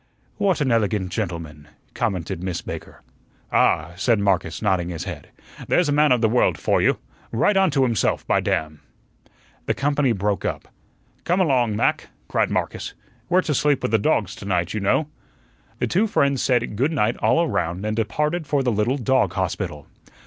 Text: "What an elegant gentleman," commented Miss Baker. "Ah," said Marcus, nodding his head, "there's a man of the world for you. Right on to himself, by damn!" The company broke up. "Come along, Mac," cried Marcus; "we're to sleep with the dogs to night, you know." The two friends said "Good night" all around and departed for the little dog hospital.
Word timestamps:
"What 0.39 0.61
an 0.61 0.71
elegant 0.71 1.11
gentleman," 1.11 1.67
commented 1.93 2.41
Miss 2.41 2.63
Baker. 2.63 3.03
"Ah," 3.51 3.91
said 3.97 4.17
Marcus, 4.19 4.59
nodding 4.59 4.89
his 4.89 5.03
head, 5.03 5.27
"there's 5.67 5.89
a 5.89 5.91
man 5.91 6.11
of 6.11 6.21
the 6.21 6.27
world 6.27 6.57
for 6.57 6.81
you. 6.81 6.97
Right 7.31 7.55
on 7.55 7.69
to 7.69 7.83
himself, 7.83 8.25
by 8.25 8.39
damn!" 8.41 8.79
The 9.67 9.75
company 9.75 10.11
broke 10.11 10.43
up. 10.43 10.67
"Come 11.23 11.39
along, 11.39 11.75
Mac," 11.75 12.09
cried 12.27 12.49
Marcus; 12.49 12.95
"we're 13.29 13.41
to 13.41 13.53
sleep 13.53 13.83
with 13.83 13.91
the 13.91 13.99
dogs 13.99 14.33
to 14.37 14.45
night, 14.45 14.73
you 14.73 14.79
know." 14.79 15.07
The 15.77 15.85
two 15.85 16.07
friends 16.07 16.41
said 16.41 16.75
"Good 16.75 16.91
night" 16.91 17.15
all 17.17 17.43
around 17.43 17.85
and 17.85 17.95
departed 17.95 18.47
for 18.47 18.63
the 18.63 18.71
little 18.71 18.97
dog 18.97 19.33
hospital. 19.33 19.85